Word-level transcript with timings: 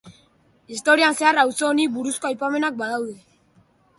Historian 0.75 1.17
zehar 1.19 1.41
auzo 1.41 1.69
honi 1.69 1.85
buruzko 1.97 2.29
aipamenak 2.31 2.83
badaude. 2.83 3.17